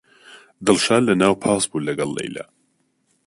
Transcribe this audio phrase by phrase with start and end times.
[0.65, 2.45] دڵشاد لەناو پاس بوو لەگەڵ لەیلا.